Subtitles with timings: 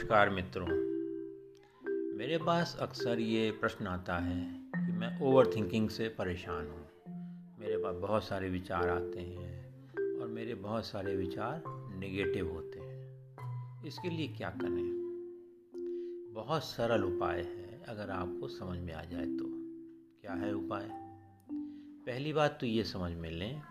[0.00, 0.66] नमस्कार मित्रों।
[2.18, 6.86] मेरे पास अक्सर ये प्रश्न आता है कि मैं ओवर थिंकिंग से परेशान हूँ।
[7.60, 9.88] मेरे पास बहुत सारे विचार आते हैं
[10.20, 11.62] और मेरे बहुत सारे विचार
[11.96, 13.16] नेगेटिव होते हैं।
[13.84, 14.88] इसके लिए क्या करें?
[16.34, 19.44] बहुत सरल उपाय है अगर आपको समझ में आ जाए तो।
[20.20, 20.90] क्या है उपाय?
[22.06, 23.62] पहली बात तो ये समझ में लें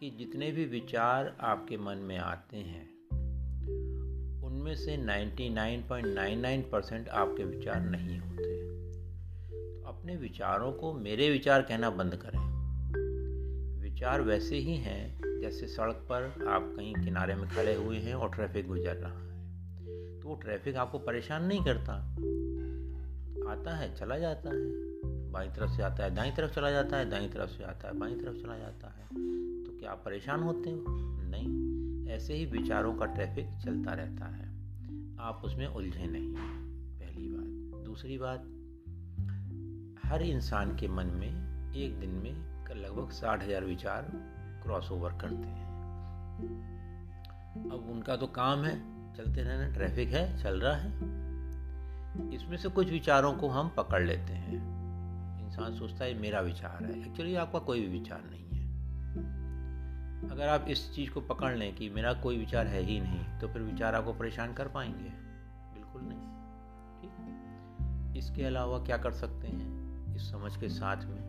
[0.00, 3.00] कि जितने भी विचार आपके मन में आते हैं
[4.60, 8.54] उनमें से 99.99 परसेंट आपके विचार नहीं होते।
[9.50, 12.50] तो अपने विचारों को मेरे विचार कहना बंद करें।
[13.82, 18.30] विचार वैसे ही हैं, जैसे सड़क पर आप कहीं किनारे में खड़े हुए हैं और
[18.34, 19.50] ट्रैफ़िक गुजर रहा है।
[20.20, 21.92] तो वो ट्रैफ़िक आपको परेशान नहीं करता।
[23.52, 24.70] आता है, चला जाता है।
[25.30, 27.98] बाई तरफ़ से आता है, दाई तरफ़ चला जाता है, दाई तरफ़ से आता है,
[27.98, 29.06] बाई तरफ़ चला जाता है।
[29.64, 30.84] तो क्या आप परेशान होते हो?
[31.22, 31.70] नहीं।
[32.08, 34.49] ऐसे ही विचारों का ट्रैफ़िक चलता रहता है।
[35.20, 36.34] आप उसमें उलझे नहीं,
[37.00, 38.40] पहली बात। दूसरी बात,
[40.04, 44.10] हर इंसान के मन में एक दिन में लगभग साठ हज़ार विचार
[44.62, 45.68] क्रॉस ओवर करते हैं।
[47.72, 48.74] अब उनका तो काम है,
[49.14, 50.90] चलते रहना ट्रैफ़िक है, चल रहा है।
[52.34, 54.58] इसमें से कुछ विचारों को हम पकड़ लेते हैं।
[55.46, 58.49] इंसान सोचता है, मेरा विचार है। एक्चुअली आपका कोई भी विचार नहीं
[60.28, 63.48] अगर आप इस चीज़ को पकड़ लें कि मेरा कोई विचार है ही नहीं तो
[63.48, 65.10] फिर विचार आपको परेशान कर पाएँगे।
[65.74, 66.18] बिल्कुल नहीं।
[67.00, 69.70] ठीक इसके अलावा क्या कर सकते हैं
[70.16, 71.22] इस समझ के साथ में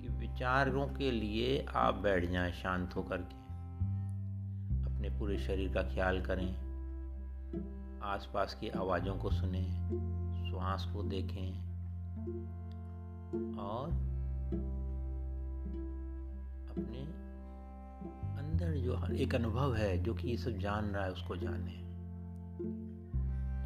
[0.00, 3.40] कि विचारों के लिए आप बैठ जाएँ शांत होकर के।
[4.84, 6.70] अपने पूरे शरीर का ख्याल करें।
[8.02, 9.64] आसपास की आवाज़ों को सुने
[10.50, 11.52] श्वास को देखें
[13.58, 13.88] और
[16.70, 17.29] अपने
[18.40, 21.90] अंदर जो एक अनुभव है, जो कि ये सब जान रहा है, उसको जाने।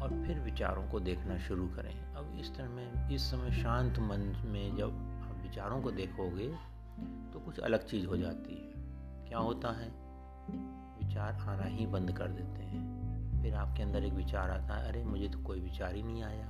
[0.01, 4.43] और फिर विचारों को देखना शुरू करें। अब इस तरह में, इस समय शांत मन
[4.47, 4.91] में जब
[5.25, 6.75] आप विचारों को देखोगे
[7.33, 8.73] तो कुछ अलग चीज़ हो जाती है।
[9.29, 9.89] क्या होता है?
[11.07, 12.95] विचार आना ही बंद कर देते हैं।
[13.41, 16.47] फिर आपके अंदर एक विचार आता है, अरे, मुझे तो कोई विचार ही नहीं आया।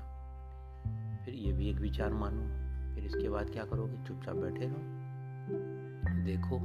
[1.26, 2.66] फिर ये भी एक विचार मानो।
[2.96, 4.04] फिर इसके बाद क्या करोगे?
[4.08, 5.06] चुपचाप बैठे रहो।
[6.26, 6.60] देखो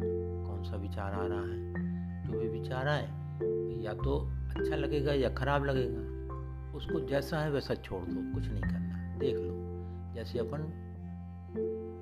[0.46, 1.70] कौन सा विचार आ रहा है।
[2.24, 3.04] जो भी विचार आए,
[3.82, 6.20] या तो अच्छा लगेगा या खराब लगेगा।
[6.76, 9.50] उसको जैसा है वैसा छोड़ दो, कुछ नहीं करना देख लो,
[10.14, 10.60] जैसे अपन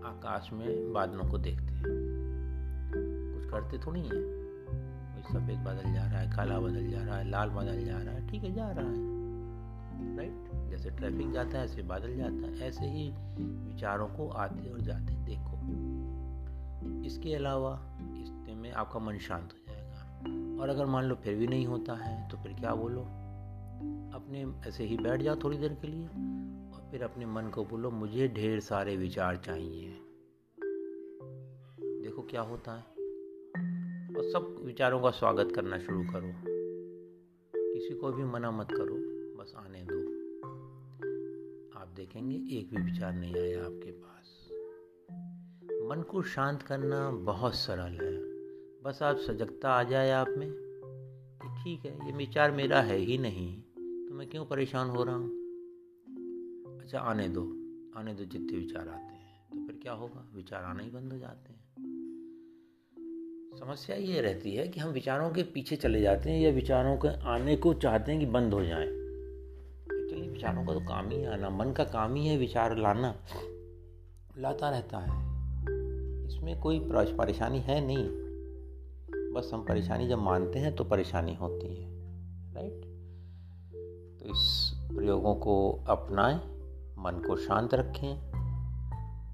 [0.06, 1.84] आकाश में बादलों को देखते हैं।
[3.34, 7.30] कुछ करते थोड़ी है। कोई सफ़ेद बादल जा रहा है, काला बादल जा रहा है,
[7.30, 9.18] लाल बादल जा रहा है, ठीक है, जा रहा है।
[10.16, 13.10] राइट जैसे ट्रैफ़िक जाता है, ऐसे बादल जाता है, ऐसे ही
[13.40, 15.57] विचारों को आते और जाते। देखो
[17.08, 19.98] इसके अलावा इसमें में आपका मन शांत हो जाएगा।
[20.62, 23.00] और अगर मान लो फिर भी नहीं होता है तो फिर क्या बोलो?
[24.14, 26.06] अपने ऐसे ही बैठ जाओ थोड़ी देर के लिए
[26.74, 29.96] और फिर अपने मन को बोलो, मुझे ढेर सारे विचार चाहिए।
[32.02, 32.84] देखो क्या होता है।
[34.16, 36.32] और सब विचारों का स्वागत करना शुरू करो।
[37.74, 38.94] किसी को भी मना मत करो,
[39.42, 40.18] बस आने दो।
[41.80, 44.48] आप देखेंगे एक भी विचार नहीं आया आपके पास।
[45.68, 48.12] मन को शांत करना बहुत सरल है।
[48.82, 50.48] बस आप सजगता आ जाए आप में
[51.58, 53.60] ठीक है, ये विचार मेरा है ही नहीं
[54.08, 55.28] तो मैं क्यों परेशान हो रहा हूँ?
[56.80, 57.42] अच्छा आने दो
[57.98, 60.30] आने दो जितने विचार आते हैं तो फिर क्या होगा?
[60.34, 61.58] विचार आना ही बंद हो जाते हैं।
[63.60, 67.08] समस्या ये रहती है कि हम विचारों के पीछे चले जाते हैं या विचारों के
[67.28, 68.86] आने को चाहते हैं कि बंद हो जाए।
[70.28, 73.14] विचारों का तो काम ही आना, मन का काम ही है विचार लाना।
[74.38, 75.37] लाता रहता है।
[76.38, 78.04] इसमें कोई परेशानी है नहीं।
[79.32, 81.88] बस हम परेशानी जब मानते हैं तो परेशानी होती है
[82.54, 82.84] राइट
[84.20, 86.36] तो इस प्रयोगों को अपनाएँ,
[86.98, 88.28] मन को शांत रखें।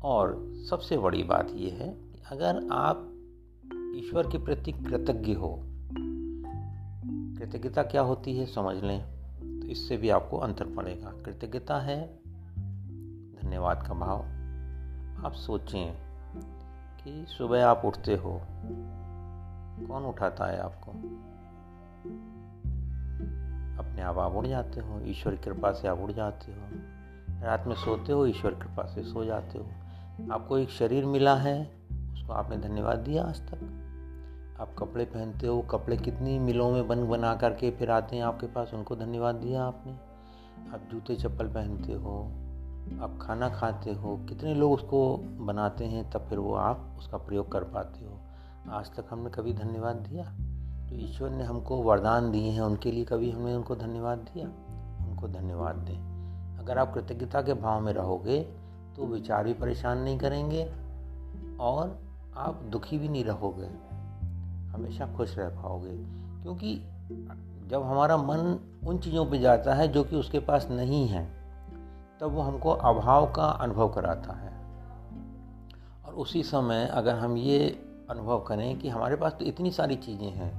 [0.01, 3.11] और सबसे बड़ी बात यह है कि अगर आप
[3.97, 5.61] ईश्वर के प्रति कृतज्ञ हो,
[7.39, 9.03] कृतज्ञता क्या होती है समझ लें
[9.61, 12.21] तो इससे भी आपको अंतर पड़ेगा। कृतज्ञता है,
[13.35, 14.23] धन्यवाद का भाव।
[15.27, 16.04] आप सोचें
[17.05, 18.41] कि सुबह आप उठते हो।
[19.89, 20.91] कौन उठाता है आपको?
[23.83, 26.61] अपने आप आप उड़ जाते हो, ईश्वर कृपा से आप उड़ जाते हो।
[27.47, 29.67] रात में सोते हो, ईश्वर कृपा से सो जाते हो।
[30.33, 31.71] आपको एक शरीर मिला है,
[32.13, 33.81] उसको आपने धन्यवाद दिया आज तक।
[34.61, 38.47] आप कपड़े पहनते हो, कपड़े कितनी मिलों में बन बना करके फिर आते हैं आपके
[38.47, 39.93] पास, उनको धन्यवाद दिया आपने।
[40.75, 42.44] आप जूते चप्पल पहनते हो
[43.03, 47.53] आप खाना खाते हो, कितने लोग उसको बनाते हैं, तब फिर वो आप उसका प्रयोग
[47.53, 48.19] कर पाते हो।
[48.71, 50.25] आज तक हमने कभी धन्यवाद दिया?
[50.89, 54.47] तो ईश्वर ने हमको वरदान दिए हैं, उनके लिए कभी हमने उनको धन्यवाद दिया?
[55.11, 56.15] उनको धन्यवाद दें।
[56.59, 58.41] अगर आप कृतज्ञता के भाव में रहोगे
[58.97, 60.73] तो विचार भी परेशान नहीं करेंगे
[61.61, 61.99] और
[62.37, 63.67] आप दुखी भी नहीं रहोगे।
[64.71, 65.97] हमेशा खुश रह पाओगे।
[66.43, 66.83] क्योंकि
[67.69, 71.44] जब हमारा मन उन चीज़ों पे जाता है जो कि उसके पास नहीं है
[72.21, 74.53] तब वो हमको अभाव का अनुभव कराता है।
[76.05, 77.59] और उसी समय अगर हम ये
[78.11, 80.53] अनुभव करें कि हमारे पास तो इतनी सारी चीज़ें हैं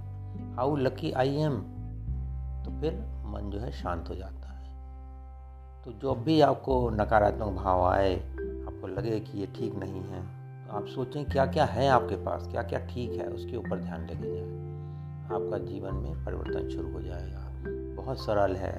[0.56, 1.58] हाउ लकी आई एम
[2.66, 2.94] तो फिर
[3.26, 4.64] मन जो है शांत हो जाता है।
[5.84, 10.22] तो जब भी आपको नकारात्मक भाव आए, आपको लगे कि ये ठीक नहीं है
[10.68, 14.06] तो आप सोचें क्या क्या है आपके पास क्या क्या ठीक है, उसके ऊपर ध्यान
[14.06, 14.64] लेके जाए।
[15.36, 17.44] आपका जीवन में परिवर्तन शुरू हो जाएगा।
[17.96, 18.74] बहुत सरल है।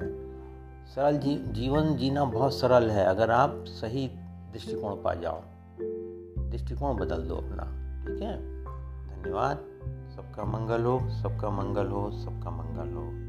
[0.95, 4.07] सरल जी, जीवन जीना बहुत सरल है अगर आप सही
[4.53, 5.41] दृष्टिकोण पा जाओ।
[6.51, 7.63] दृष्टिकोण बदल दो अपना
[8.05, 8.37] ठीक है?
[9.07, 9.57] धन्यवाद
[10.15, 13.26] सबका मंगल हो सबका मंगल हो सबका मंगल हो।